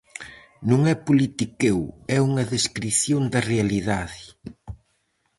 Non 0.69 0.81
é 0.93 0.95
politiqueo, 1.07 1.81
é 2.15 2.17
unha 2.29 2.43
descrición 2.53 3.21
da 3.33 3.41
realidade. 3.51 4.21